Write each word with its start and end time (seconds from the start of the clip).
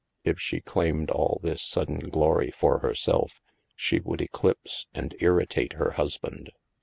If 0.23 0.39
she 0.39 0.61
claimed 0.61 1.11
all 1.11 1.39
this 1.43 1.61
sudden 1.61 1.99
glory 1.99 2.49
for 2.49 2.79
herself, 2.79 3.39
she 3.75 3.99
would 3.99 4.19
eclipse 4.19 4.87
and 4.95 5.13
irritate 5.19 5.73
her 5.73 5.91
husband. 5.91 6.49